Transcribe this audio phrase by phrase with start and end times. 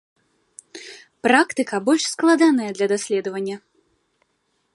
[1.27, 3.55] Практыка больш складаная для даследавання.